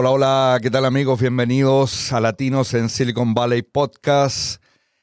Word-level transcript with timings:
Hola, 0.00 0.10
hola, 0.10 0.58
¿qué 0.62 0.70
tal 0.70 0.84
amigos? 0.84 1.20
Bienvenidos 1.20 2.12
a 2.12 2.20
Latinos 2.20 2.72
en 2.72 2.88
Silicon 2.88 3.34
Valley 3.34 3.62
Podcast. 3.62 4.62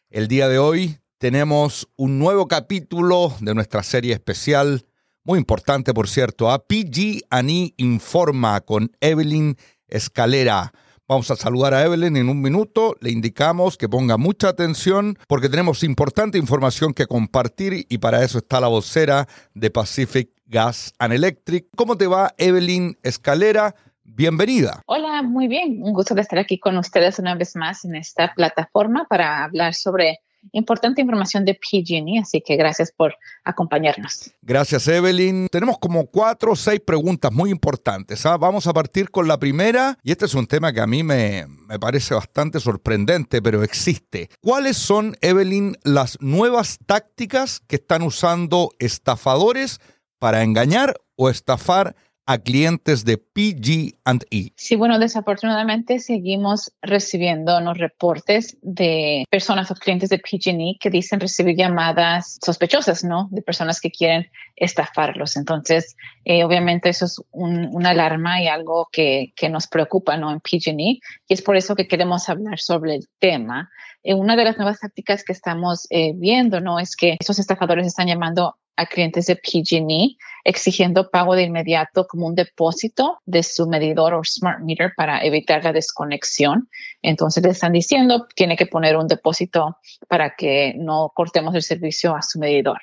El 0.10 0.30
día 0.30 0.48
de 0.48 0.58
hoy 0.58 1.00
tenemos 1.18 1.90
un 1.98 2.18
nuevo 2.18 2.48
capítulo 2.48 3.36
de 3.42 3.54
nuestra 3.54 3.84
serie 3.84 4.14
especial, 4.14 4.86
muy 5.26 5.38
importante 5.38 5.94
por 5.94 6.08
cierto, 6.08 6.50
a 6.50 6.66
PG&E 6.66 7.74
Informa 7.76 8.62
con 8.62 8.90
Evelyn 9.02 9.58
Escalera. 9.90 10.72
Vamos 11.10 11.30
a 11.30 11.36
saludar 11.36 11.74
a 11.74 11.84
Evelyn 11.84 12.16
en 12.16 12.30
un 12.30 12.42
minuto. 12.42 12.96
Le 13.02 13.12
indicamos 13.12 13.76
que 13.78 13.90
ponga 13.90 14.16
mucha 14.16 14.48
atención 14.48 15.20
porque 15.28 15.50
tenemos 15.50 15.84
importante 15.84 16.38
información 16.38 16.94
que 16.94 17.06
compartir 17.06 17.86
y 17.90 17.98
para 17.98 18.24
eso 18.24 18.38
está 18.38 18.62
la 18.62 18.70
vocera 18.70 19.28
de 19.54 19.70
Pacific 19.72 20.30
Gas 20.46 20.94
and 21.00 21.14
Electric. 21.14 21.68
¿Cómo 21.76 21.98
te 21.98 22.08
va, 22.08 22.34
Evelyn 22.38 22.98
Escalera? 23.04 23.76
Bienvenida. 24.08 24.84
Hola, 24.86 25.24
muy 25.24 25.48
bien. 25.48 25.82
Un 25.82 25.94
gusto 25.94 26.14
de 26.14 26.22
estar 26.22 26.38
aquí 26.38 26.60
con 26.60 26.78
ustedes 26.78 27.18
una 27.18 27.36
vez 27.36 27.56
más 27.56 27.84
en 27.86 27.96
esta 27.96 28.34
plataforma 28.36 29.08
para 29.10 29.44
hablar 29.44 29.74
sobre 29.74 30.20
importante 30.52 31.02
información 31.02 31.44
de 31.44 31.56
PG&E, 31.56 32.20
así 32.22 32.42
que 32.42 32.56
gracias 32.56 32.92
por 32.92 33.16
acompañarnos. 33.44 34.32
Gracias, 34.44 34.88
Evelyn. 34.88 35.48
Tenemos 35.52 35.80
como 35.80 36.06
cuatro 36.06 36.52
o 36.52 36.56
seis 36.56 36.80
preguntas 36.86 37.32
muy 37.32 37.50
importantes. 37.50 38.24
¿ah? 38.28 38.38
Vamos 38.38 38.68
a 38.68 38.74
partir 38.74 39.10
con 39.10 39.28
la 39.28 39.40
primera, 39.40 39.98
y 40.04 40.12
este 40.12 40.26
es 40.26 40.36
un 40.36 40.46
tema 40.46 40.72
que 40.72 40.82
a 40.82 40.88
mí 40.88 41.02
me, 41.02 41.48
me 41.68 41.80
parece 41.80 42.14
bastante 42.14 42.60
sorprendente, 42.60 43.42
pero 43.42 43.64
existe. 43.64 44.30
¿Cuáles 44.40 44.78
son, 44.78 45.18
Evelyn, 45.22 45.78
las 45.84 46.22
nuevas 46.22 46.78
tácticas 46.86 47.60
que 47.68 47.78
están 47.78 48.04
usando 48.04 48.70
estafadores 48.78 49.80
para 50.20 50.44
engañar 50.44 50.96
o 51.16 51.30
estafar 51.30 51.96
a 52.26 52.40
clientes 52.40 53.06
de 53.06 53.18
PG&E? 53.18 54.52
Sí, 54.56 54.76
bueno, 54.76 54.98
desafortunadamente 54.98 56.00
seguimos 56.00 56.74
recibiendo 56.82 57.60
los 57.62 57.78
reportes 57.78 58.58
de 58.62 59.26
personas 59.30 59.70
o 59.70 59.76
clientes 59.76 60.10
de 60.10 60.20
PG&E 60.20 60.78
que 60.80 60.90
dicen 60.90 61.20
recibir 61.20 61.56
llamadas 61.56 62.40
sospechosas, 62.44 63.04
¿no? 63.04 63.28
De 63.32 63.42
personas 63.42 63.80
que 63.80 63.92
quieren 63.92 64.28
estafarlos. 64.56 65.38
Entonces, 65.38 65.96
eh, 66.24 66.44
obviamente 66.44 66.90
eso 66.90 67.06
es 67.06 67.22
una 67.32 67.92
alarma 67.92 68.42
y 68.42 68.48
algo 68.48 68.88
que, 68.92 69.34
que 69.36 69.50
nos 69.50 69.68
preocupa, 69.68 70.18
¿no? 70.18 70.32
En 70.32 70.40
PG&E 70.40 71.00
y 71.28 71.34
es 71.34 71.42
por 71.42 71.56
eso 71.56 71.76
que 71.76 71.88
queremos 71.88 72.28
hablar 72.30 72.60
sobre 72.60 72.96
el 72.96 73.08
tema. 73.20 73.70
Eh, 74.04 74.14
una 74.14 74.36
de 74.36 74.46
las 74.46 74.58
nuevas 74.58 74.80
tácticas 74.80 75.24
que 75.24 75.34
estamos 75.34 75.88
eh, 75.90 76.14
viendo, 76.16 76.60
¿no? 76.62 76.80
Es 76.80 76.96
que 76.96 77.18
esos 77.20 77.40
estafadores 77.40 77.88
están 77.88 78.08
llamando 78.08 78.56
a 78.76 78.86
clientes 78.86 79.26
de 79.28 79.36
PG&E 79.36 80.18
exigiendo 80.44 81.10
pago 81.10 81.36
de 81.36 81.44
inmediato 81.44 82.08
como 82.08 82.28
un 82.28 82.36
depósito 82.36 83.20
de 83.26 83.42
su 83.44 83.68
medidor 83.68 84.14
o 84.14 84.24
smart 84.24 84.62
meter 84.62 84.94
para 84.96 85.24
evitar 85.24 85.64
la 85.64 85.74
desconexión. 85.74 86.70
Entonces 87.02 87.44
le 87.44 87.50
están 87.50 87.72
diciendo 87.72 88.28
tiene 88.36 88.56
que 88.56 88.68
poner 88.68 88.96
un 88.96 89.08
depósito 89.08 89.78
para 90.08 90.36
que 90.36 90.76
no 90.78 91.12
cortemos 91.14 91.56
el 91.56 91.64
servicio 91.64 92.16
a 92.16 92.22
su 92.22 92.40
medidor. 92.40 92.80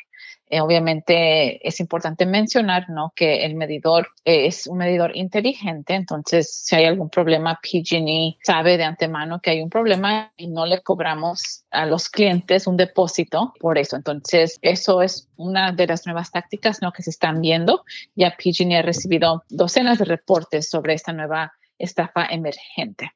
Eh, 0.53 0.61
obviamente 0.61 1.67
es 1.67 1.81
importante 1.81 2.27
mencionar 2.27 2.91
¿no? 2.91 3.15
que 3.17 3.47
el 3.47 3.55
medidor 3.55 4.09
es 4.23 4.67
un 4.67 4.77
medidor 4.77 5.17
inteligente, 5.17 5.95
entonces 5.95 6.55
si 6.55 6.77
hay 6.77 6.85
algún 6.85 7.09
problema, 7.09 7.59
PG&E 7.63 8.37
sabe 8.43 8.77
de 8.77 8.85
antemano 8.85 9.41
que 9.41 9.49
hay 9.49 9.63
un 9.63 9.71
problema 9.71 10.31
y 10.37 10.49
no 10.49 10.67
le 10.67 10.83
cobramos 10.83 11.65
a 11.71 11.87
los 11.87 12.11
clientes 12.11 12.67
un 12.67 12.77
depósito 12.77 13.55
por 13.61 13.79
eso. 13.79 13.97
Entonces 13.97 14.59
eso 14.61 15.01
es 15.01 15.27
una 15.37 15.73
de 15.73 15.87
las 15.87 16.05
nuevas 16.05 16.31
tácticas 16.31 16.83
¿no? 16.83 16.93
que 16.93 17.03
se 17.03 17.09
están 17.09 17.41
viendo. 17.41 17.87
Ya 18.15 18.37
PG&E 18.37 18.77
ha 18.77 18.83
recibido 18.83 19.45
docenas 19.49 20.01
de 20.01 20.05
reportes 20.05 20.69
sobre 20.69 20.93
esta 20.93 21.15
nueva 21.15 21.55
estafa 21.79 22.27
emergente. 22.27 23.11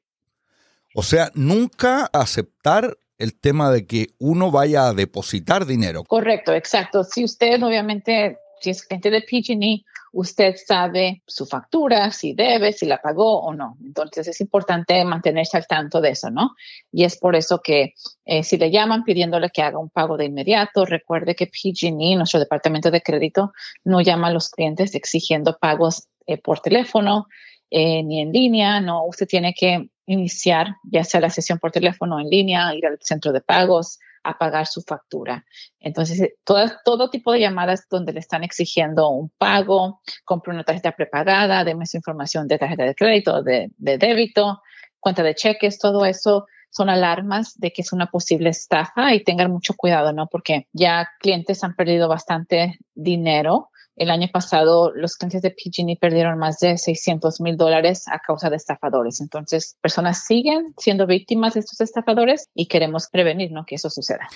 O 0.95 1.03
sea, 1.03 1.29
nunca 1.35 2.09
aceptar 2.11 2.97
el 3.17 3.39
tema 3.39 3.71
de 3.71 3.85
que 3.85 4.07
uno 4.19 4.51
vaya 4.51 4.87
a 4.87 4.93
depositar 4.93 5.65
dinero. 5.65 6.03
Correcto, 6.03 6.53
exacto. 6.53 7.03
Si 7.03 7.23
usted 7.23 7.61
obviamente, 7.63 8.39
si 8.61 8.69
es 8.69 8.83
cliente 8.83 9.09
de 9.09 9.21
PG&E, 9.21 9.83
usted 10.13 10.55
sabe 10.55 11.21
su 11.27 11.45
factura, 11.45 12.11
si 12.11 12.33
debe, 12.33 12.73
si 12.73 12.85
la 12.85 13.01
pagó 13.01 13.41
o 13.41 13.53
no. 13.53 13.77
Entonces 13.83 14.27
es 14.27 14.41
importante 14.41 15.03
mantenerse 15.03 15.57
al 15.57 15.67
tanto 15.67 16.01
de 16.01 16.09
eso, 16.09 16.29
¿no? 16.29 16.55
Y 16.91 17.03
es 17.03 17.17
por 17.17 17.35
eso 17.35 17.61
que 17.63 17.93
eh, 18.25 18.43
si 18.43 18.57
le 18.57 18.71
llaman 18.71 19.03
pidiéndole 19.03 19.49
que 19.49 19.61
haga 19.61 19.77
un 19.77 19.89
pago 19.89 20.17
de 20.17 20.25
inmediato, 20.25 20.85
recuerde 20.85 21.35
que 21.35 21.47
PG&E, 21.47 22.15
nuestro 22.15 22.39
departamento 22.39 22.89
de 22.89 23.01
crédito, 23.01 23.51
no 23.83 24.01
llama 24.01 24.27
a 24.27 24.33
los 24.33 24.49
clientes 24.49 24.95
exigiendo 24.95 25.57
pagos 25.59 26.07
eh, 26.25 26.37
por 26.37 26.61
teléfono 26.61 27.27
eh, 27.69 28.01
ni 28.03 28.21
en 28.21 28.31
línea, 28.31 28.79
no, 28.79 29.05
usted 29.05 29.27
tiene 29.27 29.53
que 29.53 29.89
iniciar 30.07 30.77
ya 30.83 31.03
sea 31.03 31.21
la 31.21 31.29
sesión 31.29 31.59
por 31.59 31.71
teléfono 31.71 32.15
o 32.15 32.19
en 32.19 32.29
línea, 32.29 32.73
ir 32.73 32.87
al 32.87 32.97
centro 33.01 33.31
de 33.31 33.41
pagos, 33.41 33.99
a 34.23 34.37
pagar 34.37 34.67
su 34.67 34.81
factura. 34.81 35.45
Entonces, 35.79 36.19
eh, 36.19 36.35
todo, 36.43 36.65
todo 36.83 37.09
tipo 37.09 37.31
de 37.31 37.41
llamadas 37.41 37.87
donde 37.89 38.13
le 38.13 38.19
están 38.19 38.43
exigiendo 38.43 39.09
un 39.09 39.29
pago, 39.29 40.01
compre 40.25 40.53
una 40.53 40.63
tarjeta 40.63 40.91
prepagada, 40.91 41.63
deme 41.63 41.85
su 41.85 41.97
información 41.97 42.47
de 42.47 42.57
tarjeta 42.57 42.83
de 42.83 42.95
crédito, 42.95 43.43
de, 43.43 43.71
de 43.77 43.97
débito, 43.97 44.61
cuenta 44.99 45.23
de 45.23 45.35
cheques, 45.35 45.79
todo 45.79 46.05
eso 46.05 46.45
son 46.69 46.89
alarmas 46.89 47.57
de 47.57 47.71
que 47.71 47.81
es 47.81 47.93
una 47.93 48.07
posible 48.07 48.49
estafa 48.49 49.13
y 49.13 49.23
tengan 49.23 49.51
mucho 49.51 49.73
cuidado, 49.75 50.11
¿no? 50.11 50.27
Porque 50.27 50.67
ya 50.73 51.09
clientes 51.19 51.63
han 51.63 51.75
perdido 51.75 52.09
bastante 52.09 52.77
dinero 52.93 53.69
el 53.97 54.11
año 54.11 54.27
pasado, 54.31 54.93
los 54.93 55.15
clientes 55.15 55.41
de 55.41 55.49
PG&E 55.49 55.97
perdieron 55.99 56.37
más 56.37 56.59
de 56.59 56.77
600 56.77 57.41
mil 57.41 57.57
dólares 57.57 58.05
a 58.07 58.19
causa 58.19 58.49
de 58.49 58.55
estafadores. 58.55 59.19
Entonces, 59.19 59.75
personas 59.81 60.23
siguen 60.25 60.73
siendo 60.77 61.07
víctimas 61.07 61.55
de 61.55 61.61
estos 61.61 61.81
estafadores 61.81 62.47
y 62.53 62.67
queremos 62.67 63.07
prevenir 63.11 63.51
que 63.65 63.75
eso 63.75 63.89
suceda. 63.89 64.27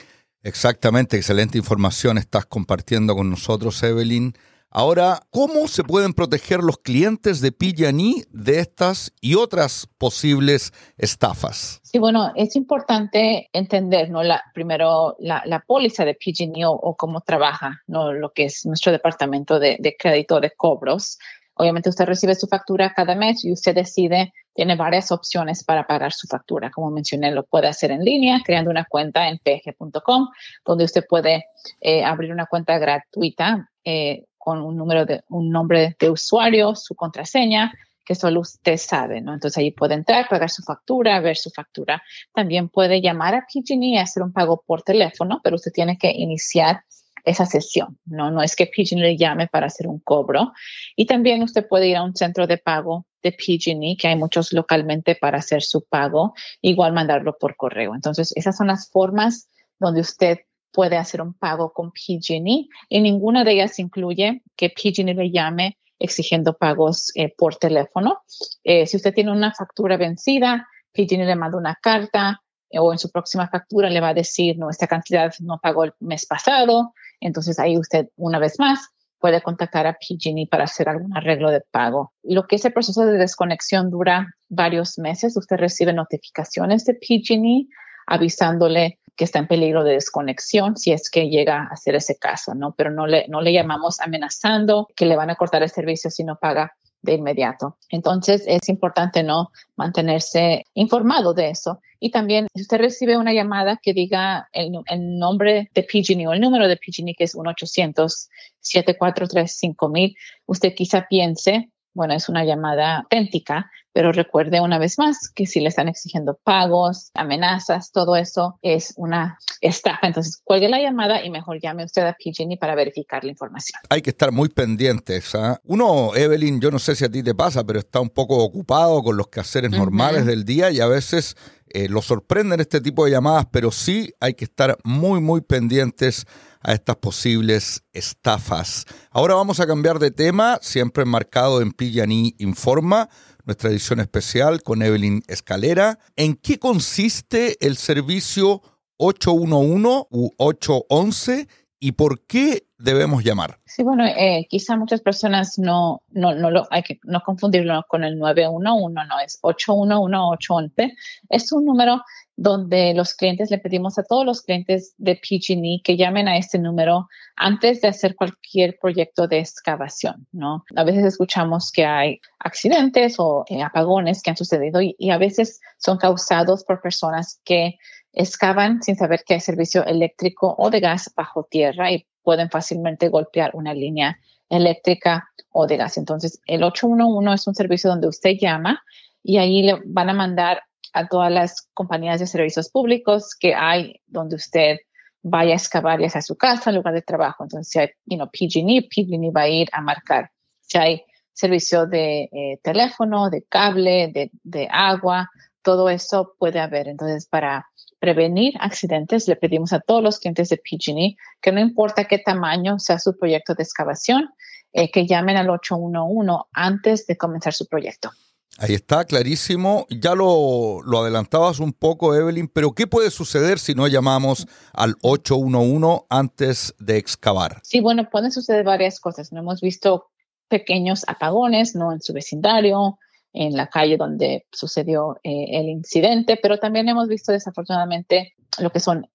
Exactamente, 0.43 1.17
excelente 1.17 1.57
información 1.57 2.17
estás 2.17 2.45
compartiendo 2.45 3.15
con 3.15 3.29
nosotros, 3.29 3.81
Evelyn. 3.83 4.33
Ahora, 4.73 5.19
¿cómo 5.31 5.67
se 5.67 5.83
pueden 5.83 6.13
proteger 6.13 6.61
los 6.61 6.77
clientes 6.77 7.41
de 7.41 7.51
PG&E 7.51 8.23
de 8.29 8.59
estas 8.59 9.11
y 9.19 9.35
otras 9.35 9.85
posibles 9.97 10.71
estafas? 10.97 11.81
Sí, 11.83 11.99
bueno, 11.99 12.31
es 12.37 12.55
importante 12.55 13.49
entender, 13.51 14.09
¿no? 14.09 14.23
La, 14.23 14.41
primero, 14.53 15.17
la, 15.19 15.43
la 15.45 15.59
póliza 15.59 16.05
de 16.05 16.13
PG&E 16.13 16.65
o, 16.65 16.95
cómo 16.95 17.19
trabaja, 17.19 17.81
¿no? 17.85 18.13
Lo 18.13 18.31
que 18.31 18.45
es 18.45 18.65
nuestro 18.65 18.93
departamento 18.93 19.59
de, 19.59 19.75
de 19.77 19.97
crédito 19.99 20.39
de 20.39 20.51
cobros. 20.51 21.17
Obviamente 21.55 21.89
usted 21.89 22.05
recibe 22.05 22.33
su 22.35 22.47
factura 22.47 22.93
cada 22.93 23.13
mes 23.13 23.43
y 23.43 23.51
usted 23.51 23.75
decide, 23.75 24.31
tiene 24.53 24.77
varias 24.77 25.11
opciones 25.11 25.65
para 25.65 25.85
pagar 25.85 26.13
su 26.13 26.27
factura. 26.27 26.71
Como 26.71 26.91
mencioné, 26.91 27.31
lo 27.31 27.43
puede 27.43 27.67
hacer 27.67 27.91
en 27.91 28.05
línea, 28.05 28.39
creando 28.45 28.71
una 28.71 28.85
cuenta 28.85 29.27
en 29.27 29.37
pg.com, 29.37 30.29
donde 30.63 30.85
usted 30.85 31.03
puede 31.09 31.43
eh, 31.81 32.05
abrir 32.05 32.31
una 32.31 32.45
cuenta 32.45 32.77
gratuita 32.77 33.69
eh, 33.83 34.27
con 34.43 34.59
un 34.59 34.75
número 34.75 35.05
de 35.05 35.23
un 35.29 35.51
nombre 35.51 35.95
de 35.99 36.09
usuario, 36.09 36.75
su 36.75 36.95
contraseña, 36.95 37.71
que 38.03 38.15
solo 38.15 38.39
usted 38.39 38.77
sabe, 38.77 39.21
¿no? 39.21 39.35
Entonces 39.35 39.59
ahí 39.59 39.69
puede 39.69 39.93
entrar, 39.93 40.27
pagar 40.27 40.49
su 40.49 40.63
factura, 40.63 41.19
ver 41.19 41.37
su 41.37 41.51
factura. 41.51 42.01
También 42.33 42.67
puede 42.67 43.01
llamar 43.01 43.35
a 43.35 43.45
PG&E 43.45 43.85
y 43.85 43.97
hacer 43.97 44.23
un 44.23 44.33
pago 44.33 44.63
por 44.65 44.81
teléfono, 44.81 45.41
pero 45.43 45.57
usted 45.57 45.71
tiene 45.71 45.95
que 45.99 46.11
iniciar 46.11 46.83
esa 47.23 47.45
sesión, 47.45 47.99
¿no? 48.05 48.31
No 48.31 48.41
es 48.41 48.55
que 48.55 48.65
PG&E 48.65 48.95
le 48.99 49.15
llame 49.15 49.45
para 49.47 49.67
hacer 49.67 49.87
un 49.87 49.99
cobro. 49.99 50.53
Y 50.95 51.05
también 51.05 51.43
usted 51.43 51.67
puede 51.67 51.89
ir 51.89 51.97
a 51.97 52.03
un 52.03 52.15
centro 52.15 52.47
de 52.47 52.57
pago 52.57 53.05
de 53.21 53.33
PG&E, 53.33 53.95
que 53.95 54.07
hay 54.07 54.15
muchos 54.15 54.53
localmente 54.53 55.15
para 55.15 55.37
hacer 55.37 55.61
su 55.61 55.85
pago, 55.85 56.33
igual 56.61 56.93
mandarlo 56.93 57.37
por 57.37 57.55
correo. 57.55 57.93
Entonces, 57.93 58.33
esas 58.35 58.57
son 58.57 58.67
las 58.67 58.89
formas 58.89 59.47
donde 59.79 60.01
usted 60.01 60.39
puede 60.71 60.97
hacer 60.97 61.21
un 61.21 61.33
pago 61.33 61.73
con 61.73 61.91
PG&E 61.91 62.67
y 62.89 63.01
ninguna 63.01 63.43
de 63.43 63.53
ellas 63.53 63.79
incluye 63.79 64.43
que 64.55 64.69
PG&E 64.69 65.13
le 65.13 65.31
llame 65.31 65.77
exigiendo 65.99 66.57
pagos 66.57 67.11
eh, 67.15 67.33
por 67.37 67.55
teléfono. 67.57 68.21
Eh, 68.63 68.87
si 68.87 68.97
usted 68.97 69.13
tiene 69.13 69.31
una 69.31 69.53
factura 69.53 69.97
vencida, 69.97 70.67
PG&E 70.93 71.25
le 71.25 71.35
manda 71.35 71.57
una 71.57 71.77
carta 71.81 72.41
eh, 72.69 72.79
o 72.79 72.91
en 72.91 72.97
su 72.97 73.11
próxima 73.11 73.47
factura 73.47 73.89
le 73.89 74.01
va 74.01 74.09
a 74.09 74.13
decir, 74.13 74.57
no, 74.57 74.69
esta 74.69 74.87
cantidad 74.87 75.31
no 75.39 75.59
pagó 75.61 75.83
el 75.83 75.93
mes 75.99 76.25
pasado. 76.25 76.93
Entonces 77.19 77.59
ahí 77.59 77.77
usted 77.77 78.07
una 78.15 78.39
vez 78.39 78.59
más 78.59 78.89
puede 79.19 79.41
contactar 79.41 79.85
a 79.85 79.93
PG&E 79.93 80.47
para 80.49 80.63
hacer 80.63 80.89
algún 80.89 81.15
arreglo 81.15 81.51
de 81.51 81.61
pago. 81.61 82.11
Lo 82.23 82.47
que 82.47 82.55
ese 82.55 82.71
proceso 82.71 83.05
de 83.05 83.19
desconexión 83.19 83.91
dura 83.91 84.33
varios 84.49 84.97
meses, 84.97 85.37
usted 85.37 85.57
recibe 85.57 85.93
notificaciones 85.93 86.85
de 86.85 86.95
PG&E 86.95 87.67
avisándole 88.07 88.99
que 89.21 89.25
está 89.25 89.37
en 89.37 89.45
peligro 89.45 89.83
de 89.83 89.93
desconexión 89.93 90.77
si 90.77 90.91
es 90.91 91.11
que 91.11 91.29
llega 91.29 91.67
a 91.69 91.75
ser 91.75 91.93
ese 91.93 92.17
caso, 92.17 92.55
¿no? 92.55 92.73
Pero 92.75 92.89
no 92.89 93.05
le, 93.05 93.27
no 93.27 93.39
le 93.39 93.53
llamamos 93.53 93.99
amenazando 93.99 94.87
que 94.95 95.05
le 95.05 95.15
van 95.15 95.29
a 95.29 95.35
cortar 95.35 95.61
el 95.61 95.69
servicio 95.69 96.09
si 96.09 96.23
no 96.23 96.37
paga 96.37 96.73
de 97.03 97.13
inmediato. 97.13 97.77
Entonces 97.91 98.45
es 98.47 98.67
importante 98.67 99.21
no 99.21 99.51
mantenerse 99.75 100.65
informado 100.73 101.35
de 101.35 101.51
eso. 101.51 101.81
Y 101.99 102.09
también 102.09 102.47
si 102.55 102.63
usted 102.63 102.79
recibe 102.79 103.15
una 103.15 103.31
llamada 103.31 103.79
que 103.79 103.93
diga 103.93 104.49
el, 104.53 104.71
el 104.87 105.19
nombre 105.19 105.69
de 105.75 105.83
PG&E 105.83 106.27
o 106.27 106.33
el 106.33 106.41
número 106.41 106.67
de 106.67 106.77
PG&E 106.77 107.13
que 107.15 107.25
es 107.25 107.35
1-800-743-5000, 107.35 110.15
usted 110.47 110.73
quizá 110.73 111.05
piense, 111.07 111.69
bueno, 111.93 112.15
es 112.15 112.27
una 112.27 112.43
llamada 112.43 113.01
auténtica, 113.01 113.69
Pero 113.93 114.11
recuerde 114.11 114.61
una 114.61 114.77
vez 114.77 114.97
más 114.97 115.29
que 115.33 115.45
si 115.45 115.59
le 115.59 115.69
están 115.69 115.87
exigiendo 115.87 116.39
pagos, 116.43 117.11
amenazas, 117.13 117.91
todo 117.91 118.15
eso 118.15 118.57
es 118.61 118.93
una 118.97 119.37
estafa. 119.59 120.07
Entonces, 120.07 120.41
cuelgue 120.43 120.69
la 120.69 120.79
llamada 120.79 121.23
y 121.23 121.29
mejor 121.29 121.59
llame 121.61 121.85
usted 121.85 122.03
a 122.03 122.13
PG&E 122.13 122.57
para 122.57 122.75
verificar 122.75 123.23
la 123.23 123.31
información. 123.31 123.79
Hay 123.89 124.01
que 124.01 124.11
estar 124.11 124.31
muy 124.31 124.49
pendientes. 124.49 125.35
¿ah? 125.35 125.59
Uno, 125.63 126.15
Evelyn, 126.15 126.59
yo 126.61 126.71
no 126.71 126.79
sé 126.79 126.95
si 126.95 127.05
a 127.05 127.09
ti 127.09 127.23
te 127.23 127.35
pasa, 127.35 127.63
pero 127.63 127.79
está 127.79 127.99
un 127.99 128.09
poco 128.09 128.37
ocupado 128.43 129.01
con 129.03 129.17
los 129.17 129.27
quehaceres 129.27 129.71
normales 129.71 130.25
del 130.25 130.45
día 130.45 130.71
y 130.71 130.79
a 130.79 130.87
veces 130.87 131.35
eh, 131.73 131.87
lo 131.87 132.01
sorprenden 132.01 132.59
este 132.59 132.81
tipo 132.81 133.05
de 133.05 133.11
llamadas, 133.11 133.45
pero 133.49 133.71
sí 133.71 134.13
hay 134.19 134.33
que 134.33 134.45
estar 134.45 134.77
muy, 134.83 135.21
muy 135.21 135.41
pendientes 135.41 136.25
a 136.63 136.73
estas 136.73 136.97
posibles 136.97 137.83
estafas. 137.93 138.85
Ahora 139.09 139.35
vamos 139.35 139.59
a 139.59 139.67
cambiar 139.67 139.99
de 139.99 140.11
tema, 140.11 140.59
siempre 140.61 141.03
enmarcado 141.03 141.61
en 141.61 141.71
PG&E 141.71 142.35
Informa, 142.39 143.09
nuestra 143.45 143.69
edición 143.69 143.99
especial 143.99 144.63
con 144.63 144.81
Evelyn 144.81 145.23
Escalera. 145.27 145.99
¿En 146.15 146.35
qué 146.35 146.59
consiste 146.59 147.57
el 147.65 147.77
servicio 147.77 148.61
811 148.97 150.07
u 150.11 150.31
811 150.37 151.47
y 151.83 151.93
por 151.93 152.27
qué 152.27 152.67
debemos 152.77 153.23
llamar? 153.23 153.59
Sí, 153.65 153.81
bueno, 153.81 154.05
eh, 154.05 154.45
quizá 154.47 154.77
muchas 154.77 155.01
personas 155.01 155.57
no, 155.57 156.03
no, 156.09 156.35
no 156.35 156.51
lo, 156.51 156.67
hay 156.69 156.83
que 156.83 156.99
no 157.03 157.21
confundirlo 157.21 157.83
con 157.87 158.03
el 158.03 158.19
911, 158.19 158.93
no, 158.93 159.19
es 159.19 159.39
811 159.41 160.93
Es 161.29 161.51
un 161.51 161.65
número 161.65 162.03
donde 162.35 162.93
los 162.93 163.15
clientes 163.15 163.49
le 163.49 163.57
pedimos 163.57 163.97
a 163.97 164.03
todos 164.03 164.25
los 164.25 164.43
clientes 164.43 164.93
de 164.99 165.15
PG&E 165.15 165.81
que 165.83 165.97
llamen 165.97 166.27
a 166.27 166.37
este 166.37 166.59
número 166.59 167.07
antes 167.35 167.81
de 167.81 167.87
hacer 167.87 168.15
cualquier 168.15 168.77
proyecto 168.79 169.27
de 169.27 169.39
excavación, 169.39 170.27
¿no? 170.31 170.63
A 170.75 170.83
veces 170.83 171.03
escuchamos 171.03 171.71
que 171.71 171.85
hay 171.85 172.21
accidentes 172.37 173.15
o 173.17 173.43
eh, 173.47 173.63
apagones 173.63 174.21
que 174.21 174.29
han 174.29 174.37
sucedido 174.37 174.81
y, 174.83 174.95
y 174.99 175.09
a 175.09 175.17
veces 175.17 175.59
son 175.79 175.97
causados 175.97 176.63
por 176.63 176.79
personas 176.79 177.41
que 177.43 177.79
excavan 178.13 178.81
sin 178.81 178.95
saber 178.95 179.23
que 179.25 179.35
hay 179.35 179.39
servicio 179.39 179.85
eléctrico 179.85 180.55
o 180.57 180.69
de 180.69 180.79
gas 180.79 181.11
bajo 181.15 181.43
tierra 181.43 181.91
y 181.91 182.05
pueden 182.23 182.49
fácilmente 182.49 183.09
golpear 183.09 183.51
una 183.53 183.73
línea 183.73 184.19
eléctrica 184.49 185.29
o 185.49 185.67
de 185.67 185.77
gas. 185.77 185.97
Entonces, 185.97 186.39
el 186.45 186.63
811 186.63 187.33
es 187.33 187.47
un 187.47 187.55
servicio 187.55 187.89
donde 187.89 188.07
usted 188.07 188.37
llama 188.39 188.83
y 189.23 189.37
ahí 189.37 189.63
le 189.63 189.81
van 189.85 190.09
a 190.09 190.13
mandar 190.13 190.63
a 190.93 191.07
todas 191.07 191.31
las 191.31 191.69
compañías 191.73 192.19
de 192.19 192.27
servicios 192.27 192.69
públicos 192.69 193.35
que 193.39 193.55
hay 193.55 194.01
donde 194.07 194.35
usted 194.35 194.77
vaya 195.23 195.53
a 195.53 195.57
excavar 195.57 196.01
ya 196.01 196.09
sea 196.09 196.21
su 196.21 196.35
casa, 196.35 196.71
lugar 196.71 196.93
de 196.93 197.01
trabajo. 197.01 197.43
Entonces, 197.43 197.69
si 197.69 197.79
hay 197.79 197.89
you 198.05 198.17
know, 198.17 198.27
PG&E, 198.27 198.87
PG&E 198.89 199.31
va 199.31 199.41
a 199.41 199.49
ir 199.49 199.69
a 199.71 199.81
marcar. 199.81 200.31
Si 200.61 200.77
hay 200.77 201.03
servicio 201.33 201.85
de 201.85 202.23
eh, 202.23 202.59
teléfono, 202.63 203.29
de 203.29 203.43
cable, 203.43 204.11
de, 204.13 204.31
de 204.43 204.67
agua, 204.71 205.29
todo 205.61 205.89
eso 205.89 206.35
puede 206.37 206.59
haber. 206.59 206.87
Entonces, 206.87 207.27
para 207.27 207.67
prevenir 208.01 208.55
accidentes, 208.59 209.27
le 209.27 209.35
pedimos 209.35 209.71
a 209.73 209.79
todos 209.79 210.03
los 210.03 210.19
clientes 210.19 210.49
de 210.49 210.57
PG&E 210.57 211.15
que 211.39 211.51
no 211.51 211.61
importa 211.61 212.05
qué 212.05 212.17
tamaño 212.17 212.79
sea 212.79 212.97
su 212.97 213.15
proyecto 213.15 213.53
de 213.53 213.61
excavación, 213.61 214.27
eh, 214.73 214.89
que 214.91 215.05
llamen 215.05 215.37
al 215.37 215.51
811 215.51 216.45
antes 216.51 217.05
de 217.05 217.15
comenzar 217.15 217.53
su 217.53 217.67
proyecto. 217.67 218.09
Ahí 218.57 218.73
está, 218.73 219.05
clarísimo. 219.05 219.85
Ya 219.89 220.15
lo, 220.15 220.81
lo, 220.83 220.99
adelantabas 220.99 221.59
un 221.59 221.73
poco, 221.73 222.15
Evelyn, 222.15 222.47
pero 222.47 222.71
¿qué 222.71 222.87
puede 222.87 223.11
suceder 223.11 223.59
si 223.59 223.75
no 223.75 223.87
llamamos 223.87 224.47
al 224.73 224.95
811 225.03 226.05
antes 226.09 226.73
de 226.79 226.97
excavar? 226.97 227.61
Sí, 227.63 227.81
bueno, 227.81 228.09
pueden 228.09 228.31
suceder 228.31 228.65
varias 228.65 228.99
cosas. 228.99 229.31
No 229.31 229.41
hemos 229.41 229.61
visto 229.61 230.07
pequeños 230.49 231.03
apagones, 231.07 231.75
¿no? 231.75 231.93
En 231.93 232.01
su 232.01 232.13
vecindario, 232.13 232.97
en 233.33 233.55
la 233.55 233.67
calle 233.67 233.97
donde 233.97 234.45
sucedió 234.51 235.19
eh, 235.23 235.45
el 235.51 235.69
incidente, 235.69 236.37
pero 236.41 236.57
también 236.57 236.89
hemos 236.89 237.07
visto 237.07 237.31
desafortunadamente 237.31 238.33
lo 238.59 238.71
que 238.71 238.79
son 238.79 239.07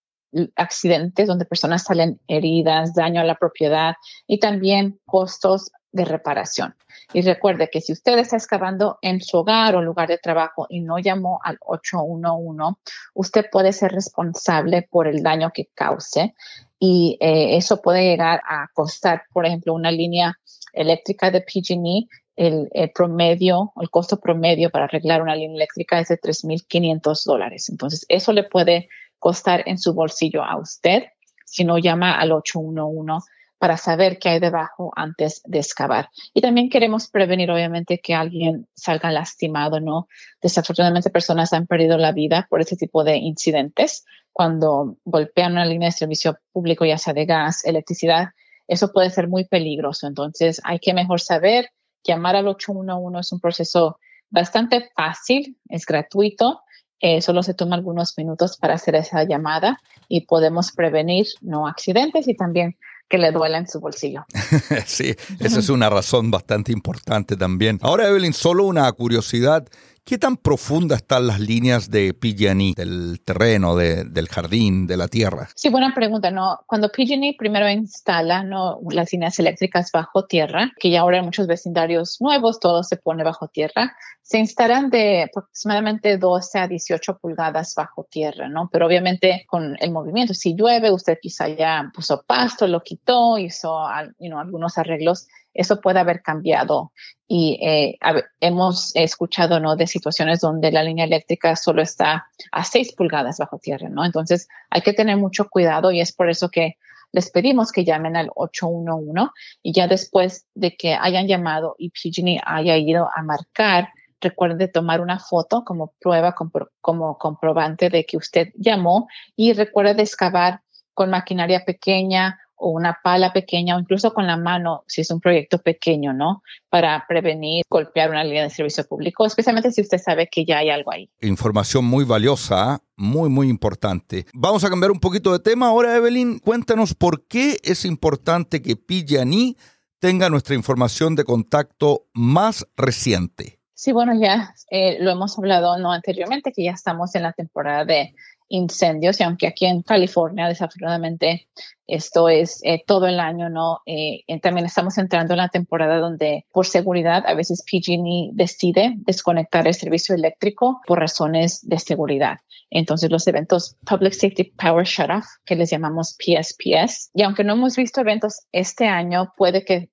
accidentes 0.57 1.29
donde 1.29 1.45
personas 1.45 1.85
salen 1.85 2.21
heridas, 2.27 2.95
daño 2.95 3.21
a 3.21 3.25
la 3.25 3.37
propiedad 3.37 3.95
y 4.27 4.39
también 4.39 5.01
costos 5.07 5.71
de 5.93 6.05
reparación. 6.05 6.75
Y 7.13 7.23
recuerde 7.23 7.71
que 7.71 7.81
si 7.81 7.93
usted 7.93 8.19
está 8.19 8.37
excavando 8.37 8.99
en 9.01 9.21
su 9.21 9.39
hogar 9.39 9.77
o 9.77 9.83
lugar 9.83 10.09
de 10.09 10.19
trabajo 10.19 10.67
y 10.69 10.81
no 10.81 10.99
llamó 10.99 11.41
al 11.43 11.57
811, 11.61 12.79
usted 13.15 13.47
puede 13.51 13.73
ser 13.73 13.93
responsable 13.93 14.87
por 14.91 15.07
el 15.07 15.23
daño 15.23 15.53
que 15.55 15.69
cause 15.75 16.35
y 16.79 17.17
eh, 17.21 17.57
eso 17.57 17.81
puede 17.81 18.03
llegar 18.03 18.43
a 18.47 18.69
costar, 18.75 19.23
por 19.33 19.47
ejemplo, 19.47 19.73
una 19.73 19.91
línea 19.91 20.39
eléctrica 20.73 21.31
de 21.31 21.41
PG&E 21.41 22.09
el, 22.37 22.69
promedio, 22.95 23.73
el 23.81 23.91
costo 23.91 24.21
promedio 24.21 24.71
para 24.71 24.85
arreglar 24.85 25.23
una 25.23 25.35
línea 25.35 25.57
eléctrica 25.57 25.99
es 25.99 26.09
de 26.09 26.21
3.500 26.21 27.25
dólares. 27.25 27.69
Entonces, 27.71 28.05
eso 28.09 28.33
le 28.33 28.45
puede 28.45 28.89
costar 29.19 29.63
en 29.67 29.79
su 29.79 29.95
bolsillo 29.95 30.45
a 30.45 30.59
usted 30.59 31.05
si 31.45 31.65
no 31.65 31.79
llama 31.79 32.19
al 32.19 32.33
811 32.33 33.27
para 33.59 33.79
saber 33.79 34.19
qué 34.19 34.29
hay 34.29 34.39
debajo 34.39 34.93
antes 34.97 35.41
de 35.45 35.59
excavar. 35.59 36.11
Y 36.35 36.43
también 36.43 36.69
queremos 36.69 37.09
prevenir, 37.09 37.51
obviamente, 37.51 38.01
que 38.01 38.15
alguien 38.15 38.69
salga 38.75 39.11
lastimado, 39.11 39.81
¿no? 39.81 40.09
Desafortunadamente, 40.43 41.09
personas 41.09 41.55
han 41.55 41.67
perdido 41.67 41.97
la 41.97 42.13
vida 42.13 42.47
por 42.51 42.61
este 42.61 42.77
tipo 42.77 43.03
de 43.03 43.17
incidentes 43.17 44.05
cuando 44.33 44.99
golpean 45.05 45.53
una 45.53 45.65
línea 45.65 45.89
de 45.89 45.93
servicio 45.93 46.39
público, 46.53 46.85
ya 46.85 46.99
sea 46.99 47.15
de 47.15 47.25
gas, 47.25 47.65
electricidad. 47.65 48.29
Eso 48.69 48.93
puede 48.93 49.09
ser 49.09 49.29
muy 49.29 49.47
peligroso. 49.47 50.07
Entonces, 50.07 50.61
hay 50.63 50.79
que 50.79 50.93
mejor 50.93 51.23
saber 51.23 51.71
llamar 52.07 52.37
al 52.37 52.49
811 52.49 53.21
es 53.21 53.33
un 53.33 53.41
proceso 53.41 53.99
bastante 54.31 54.91
fácil, 54.95 55.57
es 55.69 55.87
gratuito, 55.87 56.61
eh, 57.01 57.21
solo 57.21 57.43
se 57.43 57.55
toma 57.55 57.77
algunos 57.77 58.17
minutos 58.17 58.57
para 58.57 58.75
hacer 58.75 58.95
esa 58.95 59.25
llamada 59.25 59.81
y 60.09 60.23
podemos 60.23 60.73
prevenir 60.73 61.27
no 61.43 61.67
accidentes 61.67 62.27
y 62.29 62.35
también 62.35 62.77
que 63.09 63.19
le 63.19 63.31
duela 63.31 63.59
en 63.59 63.69
su 63.69 63.81
bolsillo. 63.81 64.25
sí, 64.87 65.15
esa 65.39 65.61
es 65.61 65.69
una 65.69 65.89
razón 65.89 66.31
bastante 66.31 66.73
importante 66.73 67.37
también. 67.37 67.79
Ahora, 67.83 68.09
Evelyn, 68.09 68.33
solo 68.33 68.65
una 68.65 68.91
curiosidad. 68.93 69.69
¿Qué 70.09 70.19
tan 70.19 70.37
profundas 70.37 70.99
están 70.99 71.27
las 71.27 71.41
líneas 71.41 71.91
de 71.91 72.15
PG&E, 72.15 72.75
del 72.77 73.21
terreno, 73.25 73.75
del 73.75 74.29
jardín, 74.29 74.87
de 74.87 74.97
la 74.97 75.09
tierra? 75.09 75.49
Sí, 75.57 75.69
buena 75.69 75.93
pregunta. 75.97 76.31
¿no? 76.31 76.61
Cuando 76.65 76.93
PG&E 76.93 77.35
primero 77.37 77.69
instala 77.69 78.45
¿no? 78.45 78.79
las 78.89 79.13
líneas 79.13 79.37
eléctricas 79.41 79.91
bajo 79.91 80.25
tierra, 80.25 80.71
que 80.79 80.91
ya 80.91 81.01
ahora 81.01 81.19
en 81.19 81.25
muchos 81.25 81.49
vecindarios 81.49 82.21
nuevos 82.21 82.61
todo 82.61 82.85
se 82.85 82.99
pone 82.99 83.25
bajo 83.25 83.49
tierra, 83.49 83.97
se 84.23 84.39
instalan 84.39 84.91
de 84.91 85.25
aproximadamente 85.25 86.19
12 86.19 86.61
a 86.61 86.69
18 86.69 87.19
pulgadas 87.19 87.75
bajo 87.77 88.07
tierra, 88.09 88.49
¿no? 88.49 88.69
Pero 88.73 88.87
obviamente 88.87 89.45
con 89.49 89.77
el 89.81 89.91
movimiento, 89.91 90.35
si 90.35 90.55
llueve, 90.55 90.93
usted 90.93 91.19
quizá 91.21 91.49
ya 91.49 91.91
puso 91.93 92.23
pasto, 92.25 92.69
lo 92.69 92.81
quitó, 92.85 93.39
hizo 93.39 93.77
algunos 93.81 94.79
arreglos 94.79 95.27
eso 95.57 95.81
puede 95.81 96.01
haber 96.01 96.23
cambiado. 96.23 96.93
Y 97.27 97.59
eh, 97.61 97.99
hemos 98.41 98.95
escuchado 98.95 99.59
¿no? 99.59 99.75
de 99.77 99.87
situaciones 99.87 100.41
donde 100.41 100.71
la 100.71 100.85
línea 100.85 101.05
eléctrica 101.05 101.57
solo 101.57 101.83
está 101.83 102.27
a 102.53 102.65
6 102.65 102.95
pulgadas 102.95 103.39
bajo 103.39 103.59
tierra, 103.59 103.89
¿no? 103.89 104.05
Entonces 104.05 104.49
hay 104.71 104.83
que 104.83 104.93
tener 104.93 105.17
mucho 105.17 105.49
cuidado 105.49 105.91
y 105.91 106.01
es 106.01 106.13
por 106.13 106.31
eso 106.31 106.51
que 106.51 106.77
les 107.13 107.31
pedimos 107.31 107.73
que 107.73 107.85
llamen 107.85 108.17
al 108.17 108.31
811 108.35 109.31
y 109.63 109.73
ya 109.73 109.89
después 109.89 110.47
de 110.55 110.77
que 110.77 110.95
hayan 110.95 111.27
llamado 111.27 111.75
y 111.79 111.91
PG&E 111.91 112.41
haya 112.45 112.77
ido 112.77 113.09
a 113.15 113.23
marcar, 113.23 113.89
recuerden 114.21 114.59
de 114.59 114.69
tomar 114.69 115.01
una 115.01 115.19
foto 115.19 115.65
como 115.65 115.95
prueba, 116.01 116.35
como 116.81 117.19
comprobante 117.19 117.91
de 117.91 118.05
que 118.05 118.17
usted 118.17 118.49
llamó 118.57 119.09
y 119.35 119.53
recuerde 119.53 119.95
de 119.95 120.03
excavar 120.03 120.61
con 120.95 121.11
maquinaria 121.11 121.65
pequeña 121.65 122.39
o 122.57 122.71
una 122.71 122.99
pala 123.03 123.33
pequeña 123.33 123.77
o 123.77 123.81
incluso 123.81 124.13
con 124.13 124.27
la 124.27 124.37
mano 124.37 124.85
si 124.87 125.03
es 125.03 125.11
un 125.11 125.21
proyecto 125.21 125.59
pequeño, 125.59 126.13
¿no? 126.13 126.43
Para 126.69 127.05
prevenir 127.09 127.65
golpear 127.69 128.11
una 128.11 128.25
línea 128.25 128.43
de 128.43 128.51
servicio 128.51 128.85
público, 128.85 129.27
especialmente 129.27 129.73
si 129.73 129.83
usted 129.83 129.99
sabe 129.99 130.29
que 130.31 130.45
ya 130.45 130.59
hay 130.59 130.71
algo 130.71 130.93
ahí. 130.93 131.11
Información 131.21 131.85
muy 131.85 132.05
valiosa, 132.05 132.81
muy, 132.97 133.29
muy 133.29 133.49
importante. 133.49 134.27
Vamos 134.35 134.65
a 134.65 134.71
cambiar 134.71 134.91
un 134.91 135.01
poquito 135.01 135.33
de 135.33 135.39
tema 135.39 135.69
ahora, 135.69 135.97
Evelyn. 135.97 136.39
Cuéntanos 136.39 136.95
por 136.95 137.27
qué 137.27 137.59
es 137.63 137.85
importante 137.85 138.63
que 138.63 138.77
PG&E 138.77 139.57
tenga 139.99 140.31
nuestra 140.31 140.55
información 140.55 141.15
de 141.15 141.25
contacto 141.25 142.07
más 142.13 142.67
reciente. 142.77 143.61
Sí, 143.75 143.93
bueno, 143.93 144.13
ya 144.19 144.55
eh, 144.71 144.97
lo 145.01 145.11
hemos 145.11 145.37
hablado 145.39 145.79
no 145.79 145.93
anteriormente, 145.93 146.53
que 146.53 146.65
ya 146.65 146.73
estamos 146.73 147.15
en 147.15 147.23
la 147.23 147.33
temporada 147.33 147.85
de 147.85 148.15
incendios 148.49 149.21
y 149.21 149.25
aunque 149.25 149.47
aquí 149.47 149.67
en 149.67 149.83
California 149.83 150.49
desafortunadamente 150.49 151.49
esto 151.87 152.29
es 152.29 152.61
eh, 152.65 152.83
todo 152.85 153.07
el 153.07 153.21
año, 153.21 153.49
¿no? 153.49 153.81
Eh, 153.87 154.25
también 154.41 154.67
estamos 154.67 154.99
entrando 154.99 155.35
en 155.35 155.39
la 155.39 155.49
temporada 155.49 155.99
donde 155.99 156.45
por 156.53 156.67
seguridad 156.67 157.25
a 157.27 157.35
veces 157.35 157.63
PG&E 157.63 158.31
decide 158.33 158.95
desconectar 158.97 159.67
el 159.69 159.75
servicio 159.75 160.15
eléctrico 160.15 160.81
por 160.87 160.99
razones 160.99 161.61
de 161.63 161.79
seguridad. 161.79 162.39
Entonces 162.71 163.11
los 163.11 163.27
eventos 163.29 163.77
Public 163.89 164.13
Safety 164.13 164.45
Power 164.45 164.85
Shutoff, 164.85 165.27
que 165.45 165.55
les 165.55 165.71
llamamos 165.71 166.17
PSPS, 166.19 167.11
y 167.15 167.23
aunque 167.23 167.45
no 167.45 167.53
hemos 167.53 167.77
visto 167.77 168.01
eventos 168.01 168.41
este 168.51 168.87
año, 168.87 169.33
puede 169.37 169.65
que 169.65 169.91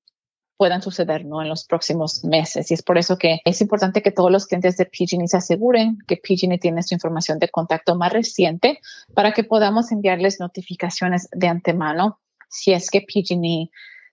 puedan 0.57 0.81
suceder 0.81 1.25
¿no? 1.25 1.41
en 1.41 1.50
los 1.50 1.65
próximos 1.65 2.24
meses. 2.24 2.69
Y 2.72 2.74
es 2.74 2.83
por 2.83 2.98
eso 2.98 3.17
que 3.17 3.39
es 3.45 3.62
importante 3.62 4.01
que 4.01 4.12
todos 4.12 4.31
los 4.31 4.45
clientes 4.45 4.77
de 4.77 4.86
PG&E 4.86 5.27
se 5.27 5.38
aseguren 5.38 5.98
que 6.07 6.17
PG&E 6.17 6.57
tiene 6.60 6.83
su 6.83 6.93
información 6.93 7.39
de 7.39 7.50
contacto 7.50 7.95
más 7.95 8.13
reciente 8.13 8.79
para 9.13 9.33
que 9.33 9.43
podamos 9.43 9.91
enviarles 9.91 10.39
notificaciones 10.39 11.27
de 11.31 11.48
antemano 11.48 12.19
si 12.50 12.72
es 12.72 12.89
que 12.89 13.01
PG&E 13.01 13.69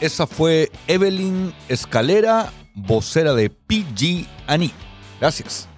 Esa 0.00 0.26
fue 0.26 0.70
Evelyn 0.86 1.54
Escalera, 1.68 2.52
vocera 2.74 3.34
de 3.34 3.50
PG&E. 3.50 4.70
Gracias. 5.18 5.68